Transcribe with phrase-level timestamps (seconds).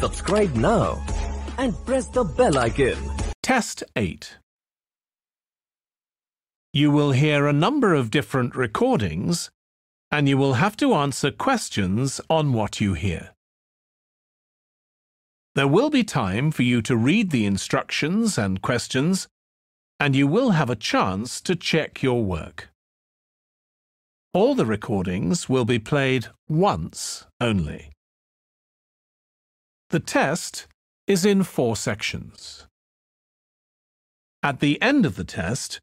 [0.00, 1.04] Subscribe now
[1.58, 2.96] and press the bell icon.
[3.42, 4.38] Test 8.
[6.72, 9.50] You will hear a number of different recordings
[10.12, 13.30] and you will have to answer questions on what you hear.
[15.56, 19.26] There will be time for you to read the instructions and questions
[19.98, 22.68] and you will have a chance to check your work.
[24.32, 27.90] All the recordings will be played once only.
[29.90, 30.66] The test
[31.06, 32.66] is in four sections.
[34.42, 35.80] At the end of the test,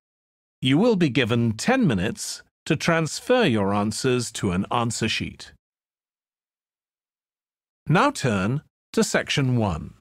[0.62, 5.54] you will be given 10 minutes to transfer your answers to an answer sheet.
[7.88, 8.62] Now turn
[8.94, 9.96] to section 1.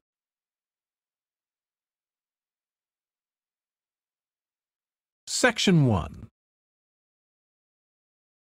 [5.27, 6.29] Section 1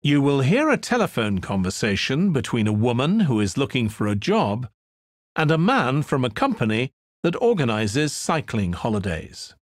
[0.02, 4.68] You will hear a telephone conversation between a woman who is looking for a job
[5.38, 9.56] and a man from a company that organizes cycling holidays.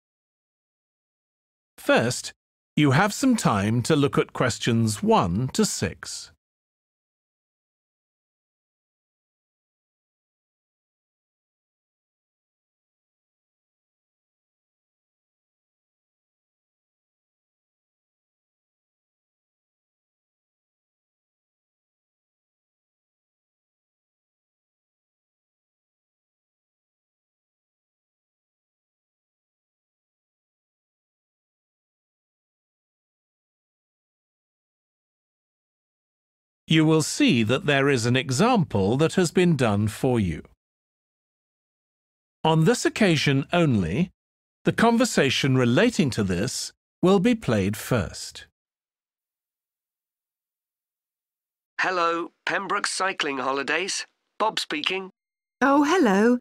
[1.77, 2.33] First,
[2.75, 6.32] you have some time to look at questions 1 to 6.
[36.73, 40.41] You will see that there is an example that has been done for you.
[42.43, 44.09] On this occasion only,
[44.65, 48.47] the conversation relating to this will be played first.
[51.79, 54.05] Hello, Pembroke Cycling Holidays.
[54.39, 55.11] Bob speaking.
[55.61, 56.39] Oh, hello.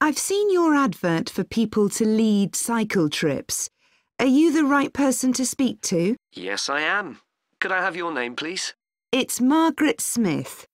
[0.00, 3.70] I've seen your advert for people to lead cycle trips.
[4.18, 6.16] Are you the right person to speak to?
[6.32, 7.20] Yes, I am.
[7.60, 8.74] Could I have your name, please?
[9.12, 10.64] It's Margaret Smith.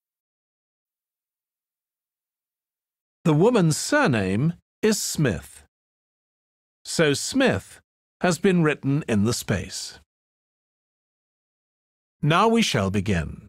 [3.25, 5.65] The woman's surname is Smith.
[6.84, 7.81] So Smith
[8.21, 9.98] has been written in the space.
[12.22, 13.48] Now we shall begin.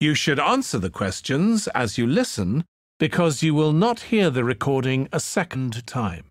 [0.00, 2.64] You should answer the questions as you listen
[2.98, 6.24] because you will not hear the recording a second time.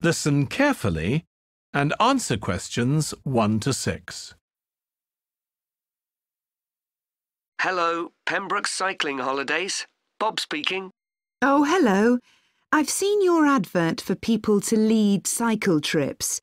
[0.00, 1.26] Listen carefully
[1.74, 4.34] and answer questions 1 to 6.
[7.60, 9.86] Hello, Pembroke Cycling Holidays.
[10.20, 10.92] Bob speaking.
[11.42, 12.18] Oh, hello.
[12.70, 16.40] I've seen your advert for people to lead cycle trips.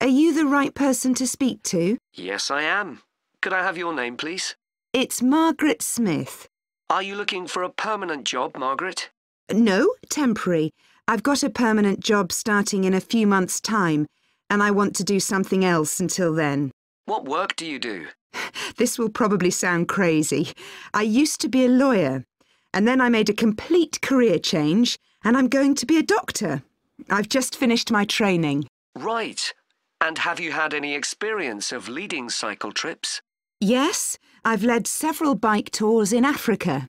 [0.00, 1.96] Are you the right person to speak to?
[2.12, 3.00] Yes, I am.
[3.40, 4.54] Could I have your name, please?
[4.92, 6.46] It's Margaret Smith.
[6.90, 9.10] Are you looking for a permanent job, Margaret?
[9.50, 10.72] No, temporary.
[11.08, 14.06] I've got a permanent job starting in a few months' time
[14.50, 16.70] and I want to do something else until then.
[17.06, 18.06] What work do you do?
[18.76, 20.52] This will probably sound crazy.
[20.92, 22.24] I used to be a lawyer,
[22.72, 26.62] and then I made a complete career change, and I'm going to be a doctor.
[27.08, 28.66] I've just finished my training.
[28.96, 29.52] Right.
[30.00, 33.22] And have you had any experience of leading cycle trips?
[33.60, 36.88] Yes, I've led several bike tours in Africa.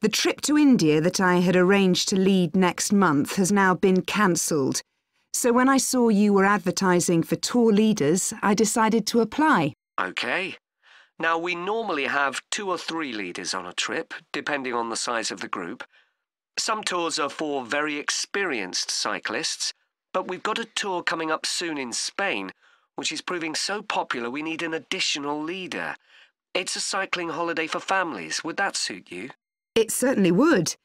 [0.00, 4.02] The trip to India that I had arranged to lead next month has now been
[4.02, 4.82] cancelled
[5.34, 9.74] so when I saw you were advertising for tour leaders, I decided to apply.
[9.98, 10.56] OK.
[11.18, 15.30] Now, we normally have two or three leaders on a trip, depending on the size
[15.30, 15.84] of the group.
[16.56, 19.72] Some tours are for very experienced cyclists,
[20.12, 22.52] but we've got a tour coming up soon in Spain,
[22.94, 25.96] which is proving so popular we need an additional leader.
[26.54, 28.44] It's a cycling holiday for families.
[28.44, 29.30] Would that suit you?
[29.74, 30.76] It certainly would.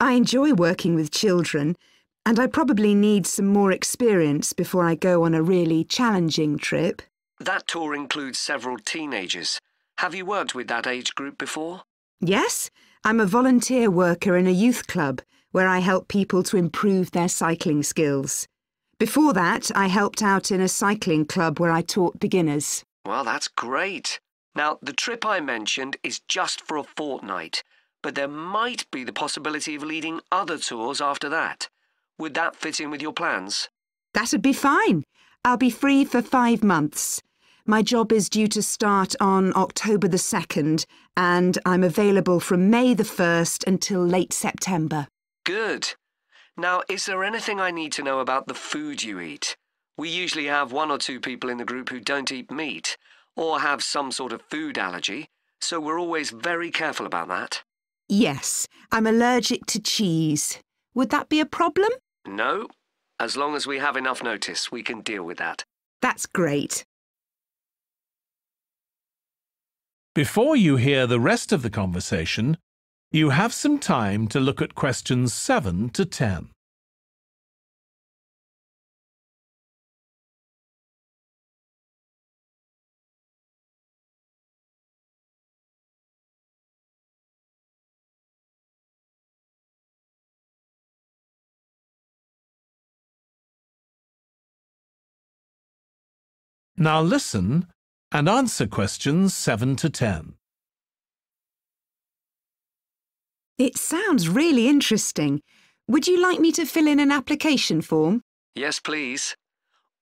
[0.00, 1.76] I enjoy working with children,
[2.24, 7.02] and I probably need some more experience before I go on a really challenging trip.
[7.40, 9.58] That tour includes several teenagers.
[9.98, 11.82] Have you worked with that age group before?
[12.20, 12.70] Yes,
[13.04, 15.20] I'm a volunteer worker in a youth club
[15.50, 18.46] where I help people to improve their cycling skills.
[18.98, 22.84] Before that, I helped out in a cycling club where I taught beginners.
[23.04, 24.20] Well, that's great.
[24.54, 27.64] Now, the trip I mentioned is just for a fortnight,
[28.02, 31.68] but there might be the possibility of leading other tours after that.
[32.22, 33.68] Would that fit in with your plans?
[34.14, 35.02] That'd be fine.
[35.44, 37.20] I'll be free for five months.
[37.66, 40.84] My job is due to start on October the 2nd,
[41.16, 45.08] and I'm available from May the 1st until late September.
[45.42, 45.94] Good.
[46.56, 49.56] Now, is there anything I need to know about the food you eat?
[49.98, 52.96] We usually have one or two people in the group who don't eat meat
[53.34, 55.26] or have some sort of food allergy,
[55.60, 57.64] so we're always very careful about that.
[58.08, 60.60] Yes, I'm allergic to cheese.
[60.94, 61.90] Would that be a problem?
[62.26, 62.68] No.
[63.18, 65.64] As long as we have enough notice, we can deal with that.
[66.00, 66.84] That's great.
[70.14, 72.58] Before you hear the rest of the conversation,
[73.10, 76.48] you have some time to look at questions 7 to 10.
[96.76, 97.66] Now listen
[98.10, 100.34] and answer questions 7 to 10.
[103.58, 105.40] It sounds really interesting.
[105.88, 108.22] Would you like me to fill in an application form?
[108.54, 109.36] Yes, please.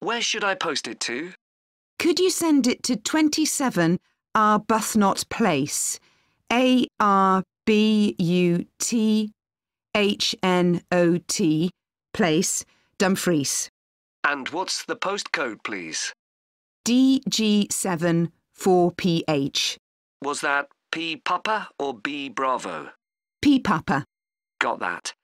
[0.00, 1.32] Where should I post it to?
[1.98, 3.98] Could you send it to 27
[4.34, 6.00] Arbuthnot Place?
[6.52, 9.32] A R B U T
[9.94, 11.70] H N O T
[12.14, 12.64] Place,
[12.98, 13.68] Dumfries.
[14.24, 16.12] And what's the postcode, please?
[16.84, 19.76] DG7 4PH.
[20.22, 22.90] Was that P Papa or B Bravo?
[23.40, 24.04] P Papa.
[24.58, 25.14] Got that.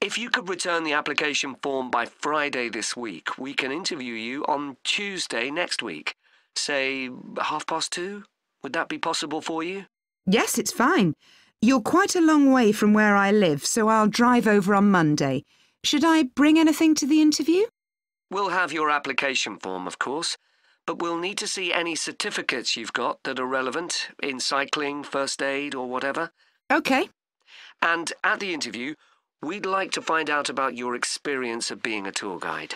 [0.00, 4.44] If you could return the application form by Friday this week, we can interview you
[4.46, 6.14] on Tuesday next week.
[6.56, 7.10] Say
[7.40, 8.24] half past two?
[8.62, 9.86] Would that be possible for you?
[10.26, 11.14] Yes, it's fine.
[11.62, 15.44] You're quite a long way from where I live, so I'll drive over on Monday.
[15.84, 17.64] Should I bring anything to the interview?
[18.30, 20.36] We'll have your application form, of course,
[20.90, 25.40] but we'll need to see any certificates you've got that are relevant in cycling, first
[25.40, 26.32] aid, or whatever.
[26.68, 27.08] OK.
[27.80, 28.96] And at the interview,
[29.40, 32.74] we'd like to find out about your experience of being a tour guide.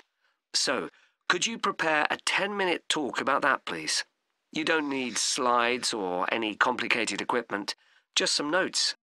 [0.52, 0.90] So,
[1.28, 4.05] could you prepare a 10 minute talk about that, please?
[4.52, 7.75] You don't need slides or any complicated equipment,
[8.14, 8.94] just some notes.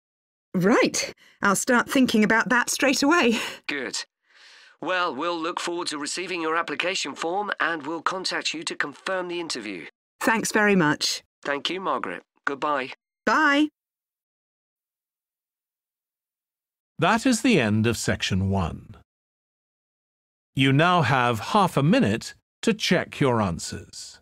[0.54, 1.14] Right.
[1.42, 3.42] I'll start thinking about that straight away.
[3.68, 4.06] Good.
[4.82, 9.28] Well, we'll look forward to receiving your application form and we'll contact you to confirm
[9.28, 9.86] the interview.
[10.22, 11.24] Thanks very much.
[11.44, 12.24] Thank you, Margaret.
[12.46, 12.92] Goodbye.
[13.26, 13.68] Bye.
[16.98, 18.96] That is the end of section 1.
[20.56, 24.21] You now have half a minute to check your answers.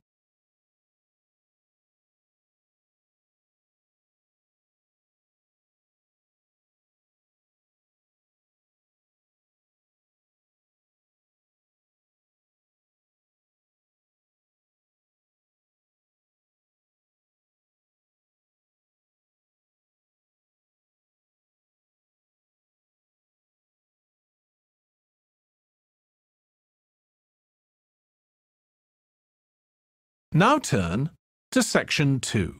[30.31, 31.09] Now turn
[31.53, 32.55] to section 2.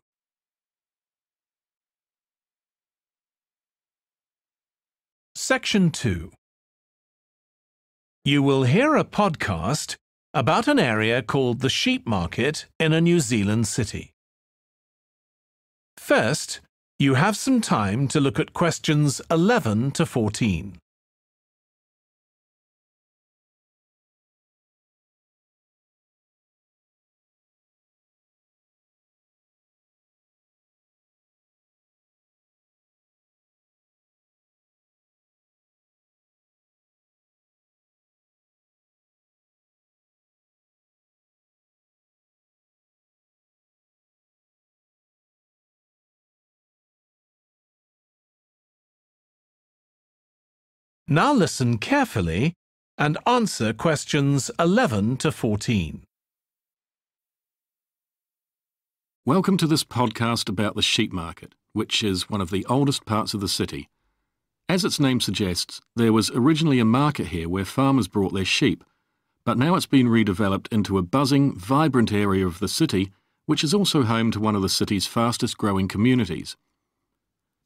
[5.35, 6.31] Section 2.
[8.25, 9.97] You will hear a podcast
[10.33, 14.13] about an area called the Sheep Market in a New Zealand city.
[15.99, 16.61] First,
[16.97, 20.79] you have some time to look at questions 11 to 14.
[51.11, 52.53] Now listen carefully
[52.95, 56.03] and answer questions 11 to 14.
[59.25, 63.33] Welcome to this podcast about the sheep market, which is one of the oldest parts
[63.33, 63.89] of the city.
[64.69, 68.83] As its name suggests, there was originally a market here where farmers brought their sheep,
[69.43, 73.11] but now it's been redeveloped into a buzzing, vibrant area of the city,
[73.47, 76.55] which is also home to one of the city's fastest growing communities.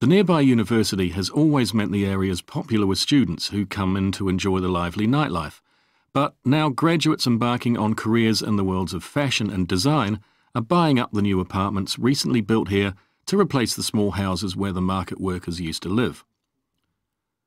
[0.04, 4.12] The nearby university has always meant the area is popular with students who come in
[4.12, 5.62] to enjoy the lively nightlife.
[6.12, 10.20] But now graduates embarking on careers in the worlds of fashion and design
[10.54, 12.96] are buying up the new apartments recently built here
[13.28, 16.26] to replace the small houses where the market workers used to live.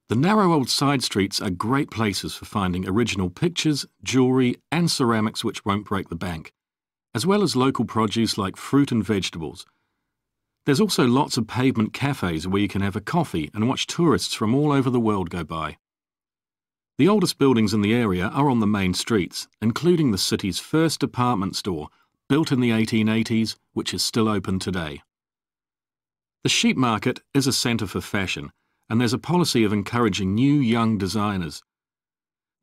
[0.08, 5.44] The narrow old side streets are great places for finding original pictures, jewellery, and ceramics
[5.44, 6.54] which won't break the bank,
[7.14, 9.66] as well as local produce like fruit and vegetables
[10.66, 14.34] there's also lots of pavement cafes where you can have a coffee and watch tourists
[14.34, 15.78] from all over the world go by.
[16.98, 20.98] The oldest buildings in the area are on the main streets, including the city's first
[20.98, 21.88] department store,
[22.28, 25.02] built in the 1880s, which is still open today.
[26.42, 28.50] The sheep market is a centre for fashion,
[28.90, 31.62] and there's a policy of encouraging new young designers.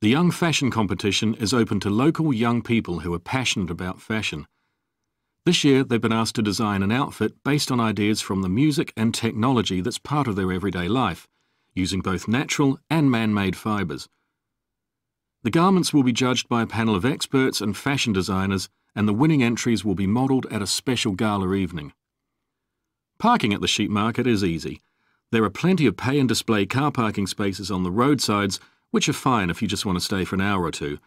[0.02, 4.48] The Young Fashion Competition is open to local young people who are passionate about fashion.
[5.46, 8.94] This year, they've been asked to design an outfit based on ideas from the music
[8.96, 11.28] and technology that's part of their everyday life,
[11.74, 14.08] using both natural and man made fibres.
[15.44, 19.14] The garments will be judged by a panel of experts and fashion designers, and the
[19.14, 21.92] winning entries will be modelled at a special gala evening.
[23.20, 24.82] Parking at the sheep market is easy.
[25.32, 29.14] There are plenty of pay and display car parking spaces on the roadsides which are
[29.14, 31.00] fine if you just want to stay for an hour or two.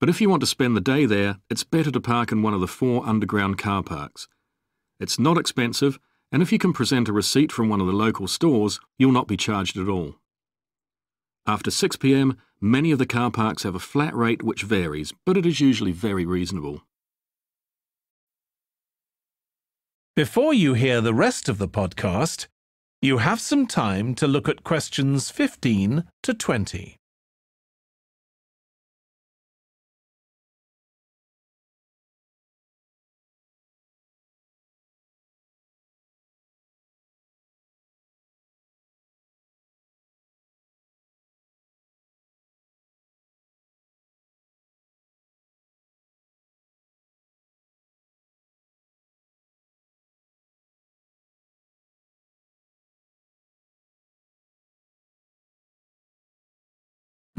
[0.00, 2.54] But if you want to spend the day there, it's better to park in one
[2.54, 4.28] of the four underground car parks.
[4.98, 5.98] It's not expensive,
[6.32, 9.28] and if you can present a receipt from one of the local stores, you'll not
[9.28, 10.16] be charged at all.
[11.46, 15.44] After 6pm, many of the car parks have a flat rate which varies, but it
[15.44, 16.82] is usually very reasonable.
[20.16, 22.46] Before you hear the rest of the podcast,
[23.02, 26.99] you have some time to look at questions 15 to 20.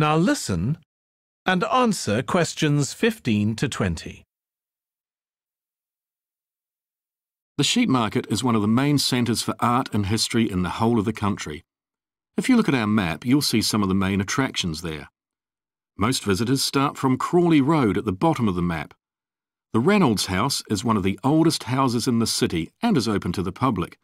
[0.02, 0.80] Now listen
[1.46, 4.24] and answer questions 15 to 20.
[7.60, 10.72] The sheep market is one of the main centres for art and history in the
[10.82, 11.62] whole of the country.
[12.36, 15.08] If you look at our map, you'll see some of the main attractions there.
[15.96, 18.96] Most visitors start from Crawley Road at the bottom of the map.
[19.72, 23.34] The Reynolds House is one of the oldest houses in the city and is open
[23.34, 24.00] to the public.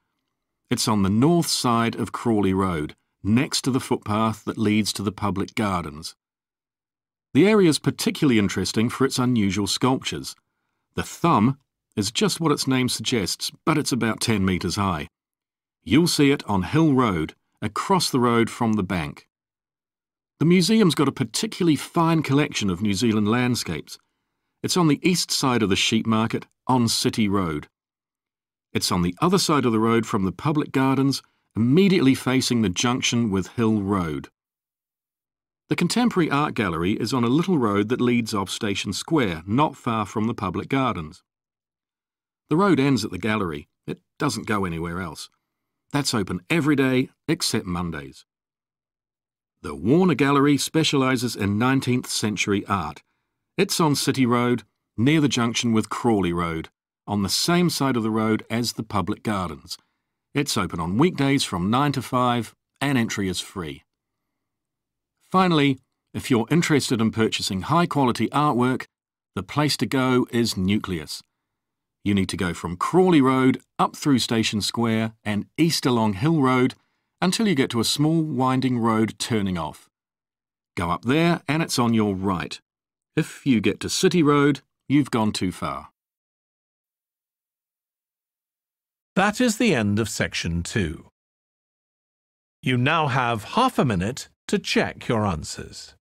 [0.69, 2.95] It's on the north side of Crawley Road
[3.27, 6.15] next to the footpath that leads to the public gardens.
[7.33, 10.35] The area is particularly interesting for its unusual sculptures.
[10.95, 11.59] The thumb
[11.95, 15.07] is just what its name suggests, but it's about 10 metres high.
[15.83, 19.27] You'll see it on Hill Road, across the road from the bank.
[20.39, 23.97] The museum's got a particularly fine collection of New Zealand landscapes.
[24.61, 27.67] It's on the east side of the sheep market, on City Road.
[28.73, 31.23] It's on the other side of the road from the public gardens
[31.57, 34.29] immediately facing the junction with Hill Road.
[35.69, 39.75] The Contemporary Art Gallery is on a little road that leads off Station Square, not
[39.75, 41.23] far from the public gardens.
[42.51, 43.69] The road ends at the gallery.
[43.87, 45.31] It doesn't go anywhere else.
[45.91, 48.23] That's open every day except Mondays.
[49.63, 53.01] The Warner Gallery specialises in 19th century art.
[53.57, 54.61] It's on City Road,
[54.95, 56.69] near the junction with Crawley Road,
[57.07, 59.79] on the same side of the road as the public gardens.
[60.33, 63.83] It's open on weekdays from 9 to 5 and entry is free.
[65.31, 65.79] Finally,
[66.13, 68.85] if you're interested in purchasing high quality artwork,
[69.35, 71.21] the place to go is Nucleus.
[72.03, 76.41] You need to go from Crawley Road up through Station Square and east along Hill
[76.41, 76.75] Road
[77.21, 79.89] until you get to a small winding road turning off.
[80.75, 82.59] Go up there and it's on your right.
[83.15, 85.89] If you get to City Road, you've gone too far.
[89.17, 91.07] That is the end of section 2.
[92.61, 95.95] You now have half a minute to check your answers.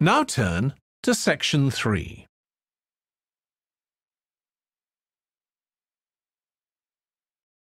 [0.00, 2.24] Now turn to section 3.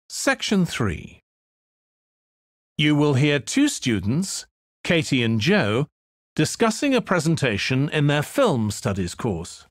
[0.07, 1.19] Section 3.
[2.77, 4.45] You will hear two students,
[4.83, 5.87] Katie and Joe,
[6.35, 9.65] discussing a presentation in their film studies course.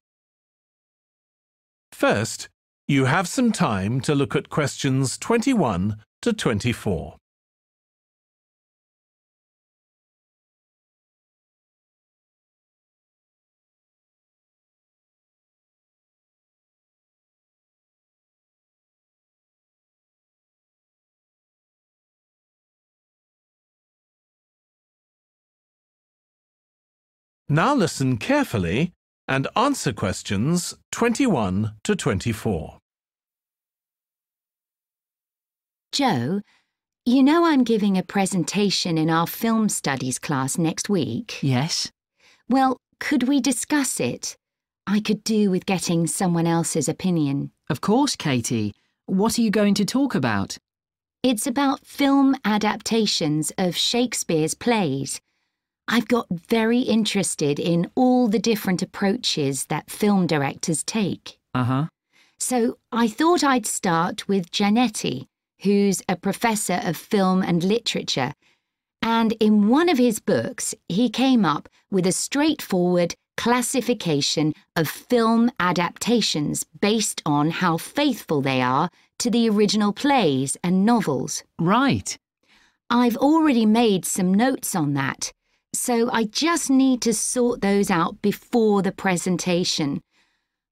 [1.92, 2.48] First,
[2.88, 7.16] you have some time to look at questions 21 to 24.
[27.48, 28.92] Now listen carefully
[29.28, 32.78] and answer questions 21 to 24.
[35.92, 36.40] Joe,
[37.04, 41.38] You know, I'm giving a presentation in our film studies class next week.
[41.40, 41.92] Yes.
[42.48, 44.36] Well, could we discuss it?
[44.88, 47.52] I could do with getting someone else's opinion.
[47.70, 48.74] Of course, Katie.
[49.06, 50.58] What are you going to talk about?
[51.22, 55.20] It's about film adaptations of Shakespeare's plays.
[55.88, 61.38] I've got very interested in all the different approaches that film directors take.
[61.54, 61.86] Uh huh.
[62.38, 65.26] So I thought I'd start with Giannetti,
[65.62, 68.32] who's a professor of film and literature.
[69.00, 75.50] And in one of his books, he came up with a straightforward classification of film
[75.60, 81.44] adaptations based on how faithful they are to the original plays and novels.
[81.58, 82.18] Right.
[82.90, 85.32] I've already made some notes on that,
[85.78, 90.00] so I just need to sort those out before the presentation.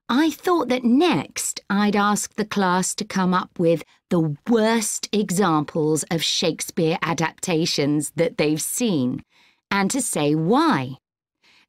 [0.09, 6.05] I thought that next I'd ask the class to come up with the worst examples
[6.11, 9.23] of Shakespeare adaptations that they've seen
[9.71, 10.97] and to say why.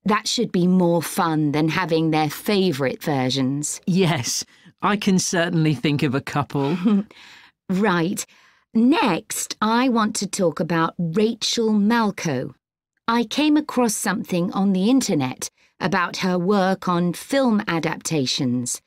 [0.04, 3.82] That should be more fun than having their favourite versions.
[3.88, 4.46] Yes,
[4.82, 6.78] I can certainly think of a couple.
[7.70, 8.26] Right.
[8.74, 12.54] Next, I want to talk about Rachel Malchow.
[13.08, 15.48] I came across something on the internet
[15.80, 18.82] about her work on film adaptations,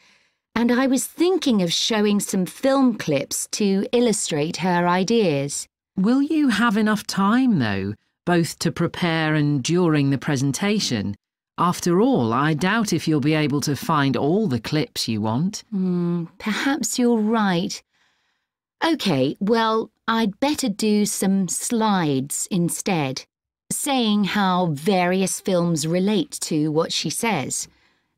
[0.57, 5.69] and I was thinking of showing some film clips to illustrate her ideas.
[5.97, 7.95] Will you have enough time, though,
[8.27, 11.15] both to prepare and during the presentation?
[11.57, 15.63] After all, I doubt if you'll be able to find all the clips you want.
[15.71, 17.81] Hmm, perhaps you're right.
[18.83, 23.27] OK, well, I'd better do some slides instead,
[23.71, 27.69] saying how various films relate to what she says.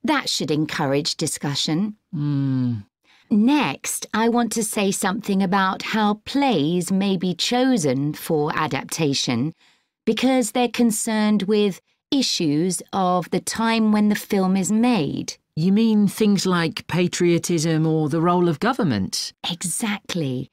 [0.04, 1.96] That should encourage discussion.
[2.12, 2.74] Hmm.
[3.30, 9.54] Next, I want to say something about how plays may be chosen for adaptation
[10.04, 15.36] because they're concerned with issues of the time when the film is made.
[15.54, 19.32] You mean things like patriotism or the role of government?
[19.48, 20.50] Exactly.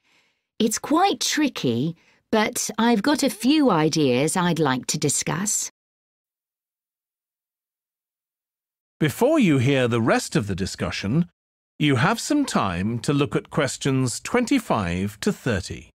[0.58, 1.96] It's quite tricky,
[2.30, 5.70] but I've got a few ideas I'd like to discuss.
[9.00, 11.28] Before you hear the rest of the discussion,
[11.78, 15.90] you have some time to look at questions 25 to 30.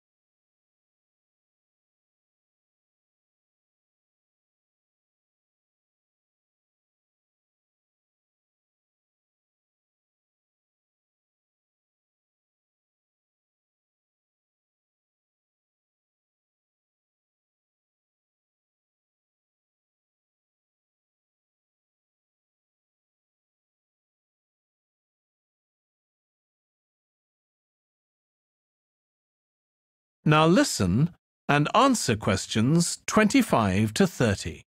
[30.30, 31.10] Now listen
[31.48, 34.62] and answer questions 25 to 30.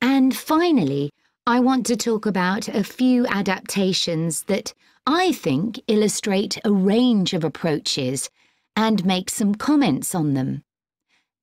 [0.00, 1.10] And finally,
[1.46, 4.72] I want to talk about a few adaptations that
[5.06, 8.30] I think illustrate a range of approaches
[8.76, 10.62] and make some comments on them.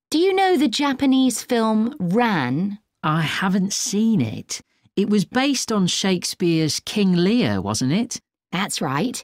[0.09, 2.79] Do you know the Japanese film Ran?
[3.03, 4.61] I haven't seen it.
[4.95, 8.19] It was based on Shakespeare's King Lear, wasn't it?
[8.51, 9.23] That's right.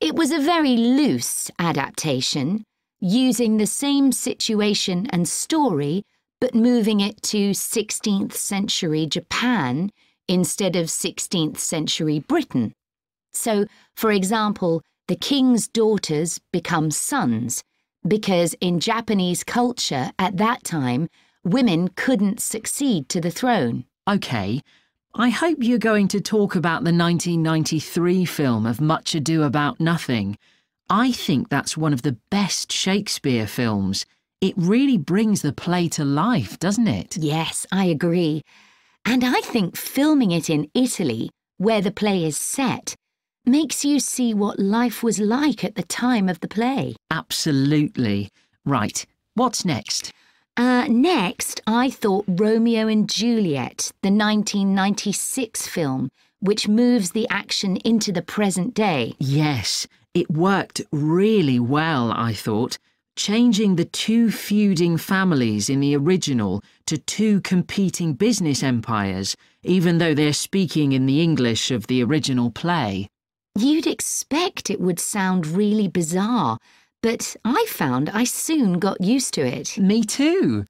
[0.00, 2.64] It was a very loose adaptation,
[3.00, 6.02] using the same situation and story,
[6.38, 9.90] but moving it to 16th century Japan
[10.28, 12.74] instead of 16th century Britain.
[13.32, 13.64] So,
[13.96, 17.62] for example, the king's daughters become sons,
[18.06, 21.08] because in Japanese culture at that time,
[21.42, 23.86] women couldn't succeed to the throne.
[24.06, 24.60] OK.
[25.18, 30.36] I hope you're going to talk about the 1993 film of Much Ado About Nothing.
[30.90, 34.04] I think that's one of the best Shakespeare films.
[34.42, 37.16] It really brings the play to life, doesn't it?
[37.16, 38.42] Yes, I agree.
[39.06, 42.94] And I think filming it in Italy, where the play is set,
[43.46, 46.94] makes you see what life was like at the time of the play.
[47.10, 48.28] Absolutely.
[48.66, 49.06] Right.
[49.32, 50.12] What's next?
[50.56, 56.08] Uh, next, I thought Romeo and Juliet, the 1996 film,
[56.40, 59.14] which moves the action into the present day.
[59.18, 62.78] Yes, it worked really well, I thought.
[63.16, 70.14] Changing the two feuding families in the original to two competing business empires, even though
[70.14, 73.08] they're speaking in the English of the original play.
[73.58, 76.58] You'd expect it would sound really bizarre,
[77.02, 79.78] but I found I soon got used to it.
[79.78, 80.66] Me too.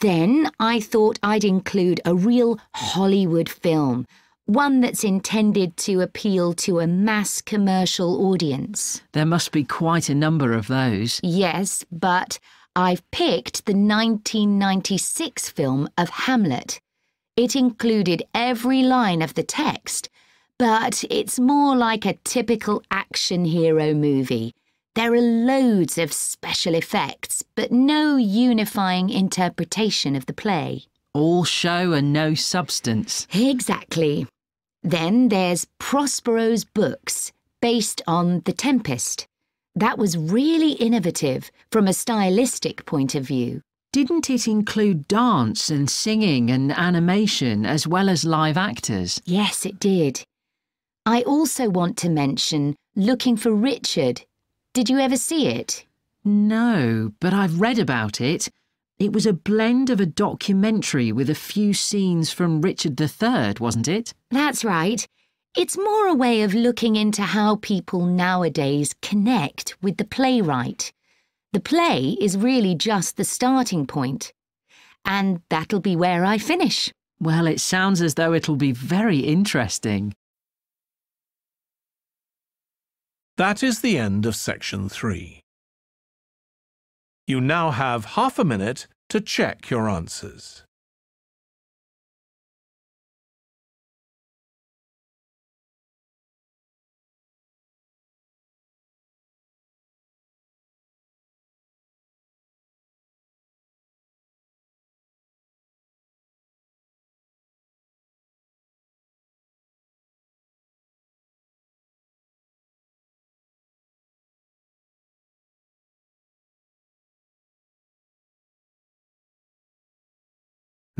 [0.00, 4.06] Then I thought I'd include a real Hollywood film,
[4.46, 9.02] one that's intended to appeal to a mass commercial audience.
[9.12, 11.20] There must be quite a number of those.
[11.22, 12.38] Yes, but
[12.76, 16.80] I've picked the 1996 film of Hamlet.
[17.36, 20.08] It included every line of the text,
[20.58, 24.54] but it's more like a typical action hero movie.
[24.98, 30.86] There are loads of special effects, but no unifying interpretation of the play.
[31.14, 33.28] All show and no substance.
[33.32, 34.26] Exactly.
[34.82, 37.30] Then there's Prospero's books,
[37.62, 39.28] based on The Tempest.
[39.76, 43.60] That was really innovative from a stylistic point of view.
[43.92, 49.22] Didn't it include dance and singing and animation as well as live actors?
[49.24, 50.24] Yes, it did.
[51.06, 54.22] I also want to mention Looking for Richard.
[54.78, 55.84] Did you ever see it?
[56.24, 58.48] No, but I've read about it.
[59.00, 63.88] It was a blend of a documentary with a few scenes from Richard III, wasn't
[63.88, 64.14] it?
[64.30, 65.04] That's right.
[65.56, 70.92] It's more a way of looking into how people nowadays connect with the playwright.
[71.52, 74.32] The play is really just the starting point.
[75.04, 76.92] And that'll be where I finish.
[77.18, 80.14] Well, it sounds as though it'll be very interesting.
[83.38, 85.42] That is the end of section three.
[87.28, 90.64] You now have half a minute to check your answers.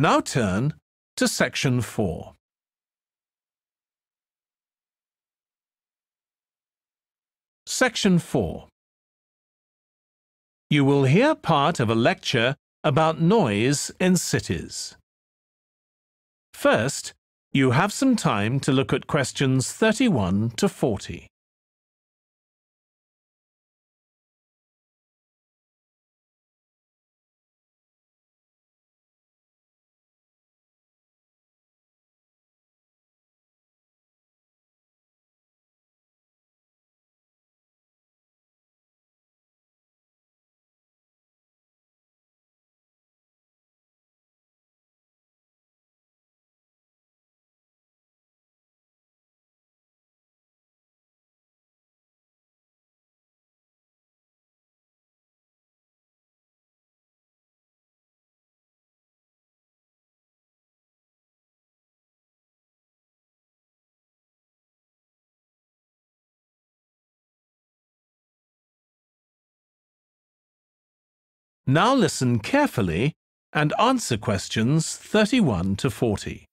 [0.01, 0.75] Now turn
[1.17, 2.35] to section 4.
[7.67, 8.69] Section 4.
[10.71, 14.95] You will hear part of a lecture about noise in cities.
[16.55, 17.13] First,
[17.53, 21.27] you have some time to look at questions 31 to 40.
[71.71, 73.13] Now listen carefully
[73.53, 76.47] and answer questions 31 to 40.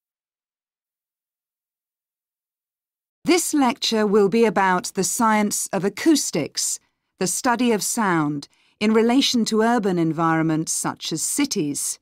[3.24, 6.80] This lecture will be about the science of acoustics,
[7.18, 8.50] the study of sound,
[8.82, 11.98] in relation to urban environments such as cities.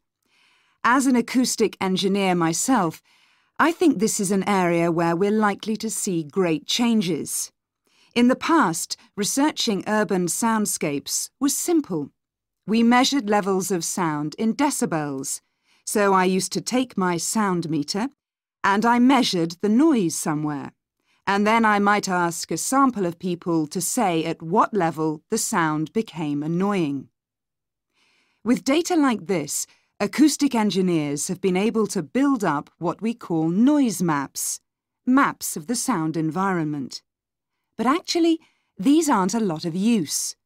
[0.84, 3.04] As an acoustic engineer myself,
[3.60, 7.52] I think this is an area where we're likely to see great changes.
[8.16, 12.10] In the past, researching urban soundscapes was simple.
[12.66, 15.42] We measured levels of sound in decibels,
[15.86, 18.08] so I used to take my sound meter
[18.64, 20.72] and I measured the noise somewhere.
[21.28, 25.38] And then I might ask a sample of people to say at what level the
[25.38, 27.10] sound became annoying.
[28.46, 29.68] With data like this,
[30.00, 34.62] acoustic engineers have been able to build up what we call noise maps,
[35.06, 37.02] maps of the sound environment.
[37.78, 38.40] But actually,
[38.78, 40.38] these aren't a lot of use.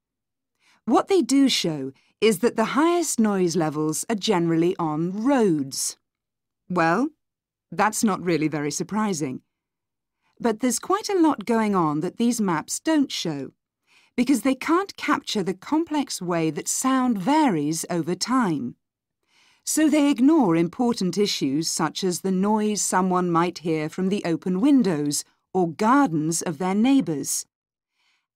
[0.85, 5.97] What they do show is that the highest noise levels are generally on roads.
[6.69, 7.09] Well,
[7.71, 9.41] that's not really very surprising.
[10.39, 13.51] But there's quite a lot going on that these maps don't show,
[14.15, 18.75] because they can't capture the complex way that sound varies over time.
[19.63, 24.61] So they ignore important issues such as the noise someone might hear from the open
[24.61, 27.45] windows or gardens of their neighbours.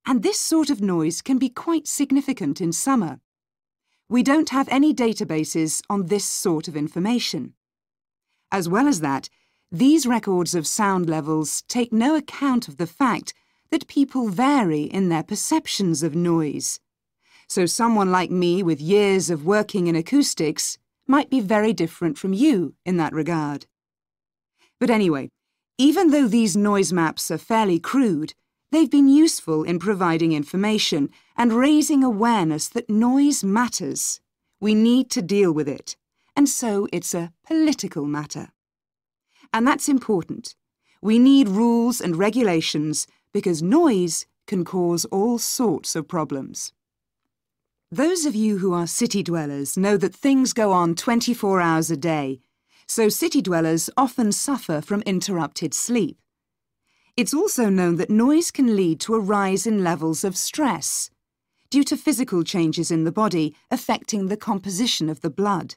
[0.06, 3.22] And this sort of noise can be quite significant in summer.
[4.12, 7.54] We don't have any databases on this sort of information.
[8.52, 9.30] As well as that,
[9.72, 13.34] these records of sound levels take no account of the fact
[13.70, 16.82] that people vary in their perceptions of noise.
[17.48, 22.34] So someone like me with years of working in acoustics might be very different from
[22.34, 23.66] you in that regard.
[24.78, 25.30] But anyway,
[25.78, 28.34] Even though these noise maps are fairly crude,
[28.72, 31.10] they've been useful in providing information
[31.42, 34.22] and raising awareness that noise matters.
[34.60, 35.98] We need to deal with it,
[36.36, 38.50] and so it's a political matter.
[39.52, 40.54] And that's important.
[41.02, 46.74] We need rules and regulations because noise can cause all sorts of problems.
[47.92, 51.98] Those of you who are city dwellers know that things go on 24 hours a
[51.98, 52.40] day,
[52.86, 56.20] so city dwellers often suffer from interrupted sleep.
[57.18, 61.10] It's also known that noise can lead to a rise in levels of stress
[61.72, 65.76] due to physical changes in the body affecting the composition of the blood.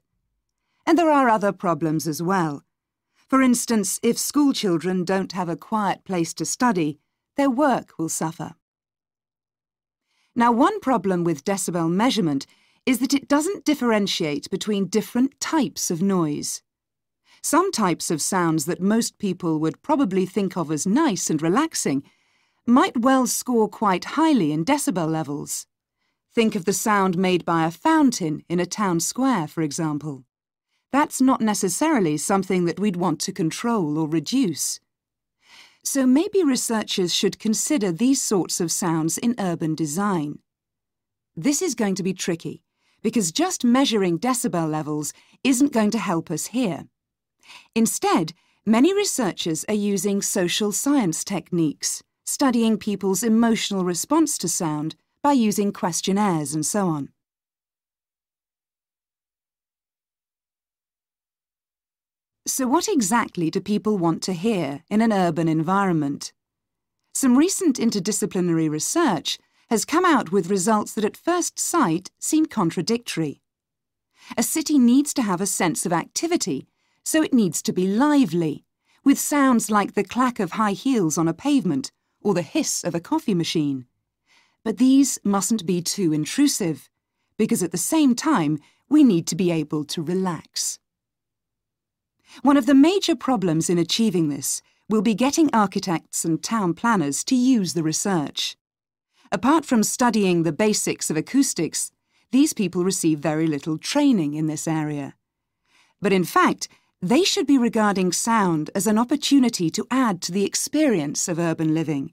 [0.87, 2.64] And there are other problems as well.
[3.26, 6.98] For instance, if school children don't have a quiet place to study,
[7.37, 8.54] their work will suffer.
[10.37, 12.46] Now, one problem with decibel measurement
[12.85, 16.62] is that it doesn't differentiate between different types of noise.
[17.40, 22.02] Some types of sounds that most people would probably think of as nice and relaxing
[22.66, 25.66] might well score quite highly in decibel levels.
[26.35, 30.25] Think of the sound made by a fountain in a town square, for example.
[30.90, 34.81] That's not necessarily something that we'd want to control or reduce.
[35.85, 40.40] So maybe researchers should consider these sorts of sounds in urban design.
[41.37, 42.64] This is going to be tricky,
[43.01, 45.12] because just measuring decibel levels
[45.44, 46.87] isn't going to help us here.
[47.77, 48.33] Instead,
[48.66, 55.72] many researchers are using social science techniques, studying people's emotional response to sound by using
[55.72, 57.08] questionnaires and so on.
[62.46, 66.34] So what exactly do people want to hear in an urban environment?
[67.14, 69.38] Some recent interdisciplinary research
[69.70, 73.40] has come out with results that at first sight seem contradictory.
[74.37, 76.68] A city needs to have a sense of activity,
[77.02, 78.66] so it needs to be lively,
[79.04, 82.94] with sounds like the clack of high heels on a pavement or the hiss of
[82.94, 83.87] a coffee machine.
[84.64, 86.88] But these mustn't be too intrusive,
[87.37, 90.79] because at the same time, we need to be able to relax.
[92.42, 97.24] One of the major problems in achieving this will be getting architects and town planners
[97.24, 98.57] to use the research.
[99.31, 101.90] Apart from studying the basics of acoustics,
[102.33, 105.14] these people receive very little training in this area.
[106.00, 106.68] But in fact,
[107.00, 111.74] they should be regarding sound as an opportunity to add to the experience of urban
[111.74, 112.12] living,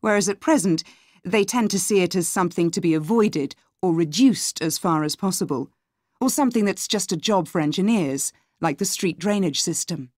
[0.00, 0.82] whereas at present
[1.24, 5.16] they tend to see it as something to be avoided or reduced as far as
[5.16, 5.70] possible,
[6.20, 10.10] or something that's just a job for engineers, like the street drainage system.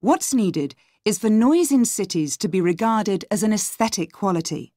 [0.00, 4.72] What's needed is for noise in cities to be regarded as an aesthetic quality,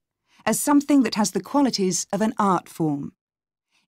[0.46, 3.14] as something that has the qualities of an art form.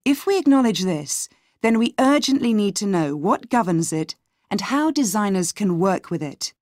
[0.06, 1.30] If we acknowledge this,
[1.62, 4.16] then we urgently need to know what governs it
[4.52, 6.54] and how designers can work with it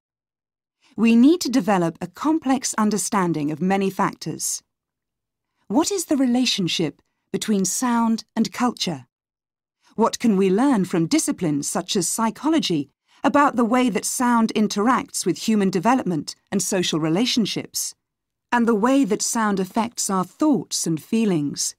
[0.95, 4.61] we need to develop a complex understanding of many factors.
[5.67, 7.01] What is the relationship
[7.31, 9.05] between sound and culture?
[9.95, 12.89] What can we learn from disciplines such as psychology
[13.23, 17.93] about the way that sound interacts with human development and social relationships,
[18.51, 21.75] and the way that sound affects our thoughts and feelings?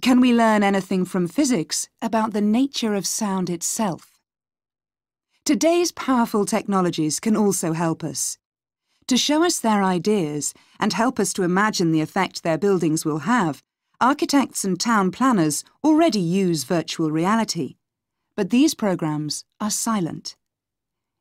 [0.00, 4.11] Can we learn anything from physics about the nature of sound itself?
[5.52, 8.38] Today's powerful technologies can also help us.
[9.06, 13.18] To show us their ideas and help us to imagine the effect their buildings will
[13.28, 13.62] have,
[14.00, 17.74] architects and town planners already use virtual reality.
[18.34, 20.36] But these programs are silent.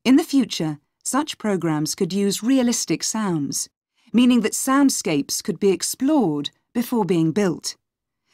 [0.05, 3.67] In the future, such programs could use realistic sounds,
[4.13, 7.75] meaning that soundscapes could be explored before being built.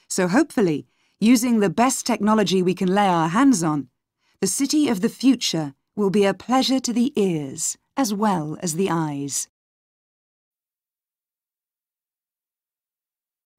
[0.07, 0.86] So hopefully,
[1.19, 3.89] using the best technology we can lay our hands on,
[4.41, 8.75] the city of the future will be a pleasure to the ears as well as
[8.75, 9.49] the eyes.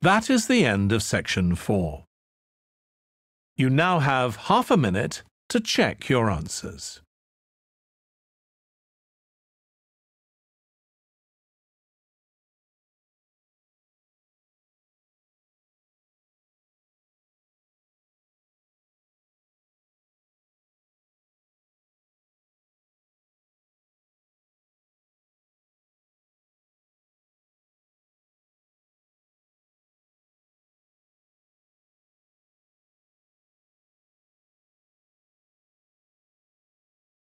[0.00, 2.04] That is the end of section 4.
[3.56, 7.00] You now have half a minute to check your answers.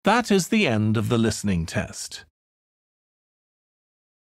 [0.04, 2.24] That is the end of the listening test.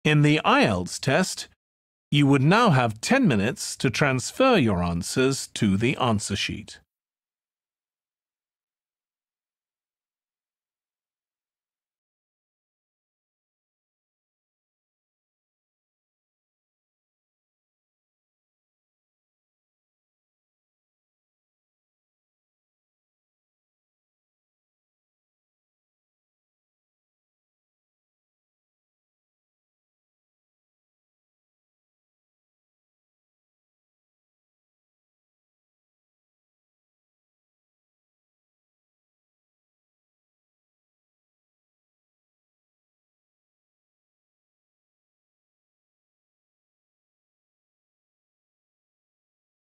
[0.05, 1.49] In the IELTS test,
[2.09, 6.79] you would now have 10 minutes to transfer your answers to the answer sheet.